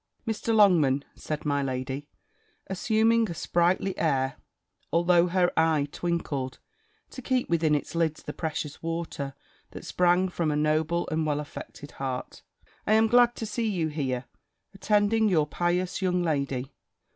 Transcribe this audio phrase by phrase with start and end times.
[0.25, 0.51] "Mr.
[0.51, 2.07] Longman," said my lady,
[2.65, 4.35] assuming a sprightly air,
[4.91, 6.57] although her eye twinkled,
[7.11, 9.35] to keep within its lids the precious water,
[9.69, 12.41] that sprang from a noble and well affected heart,
[12.87, 14.25] "I am glad to see you here,
[14.73, 16.71] attending your pious young lady.